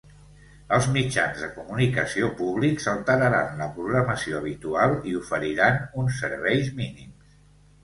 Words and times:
Els 0.77 0.85
mitjans 0.93 1.41
de 1.43 1.49
comunicació 1.57 2.29
públics 2.39 2.89
alteraran 2.95 3.61
la 3.65 3.69
programació 3.77 4.41
habitual 4.41 4.99
i 5.13 5.15
oferiran 5.23 5.81
uns 6.05 6.21
serveis 6.25 6.75
mínims. 6.83 7.33